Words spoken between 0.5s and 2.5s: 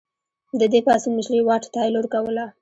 د دې پاڅون مشري واټ تایلور کوله.